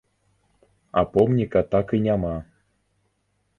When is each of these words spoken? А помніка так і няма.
А 1.01 1.03
помніка 1.17 1.63
так 1.75 1.93
і 1.99 2.01
няма. 2.09 2.35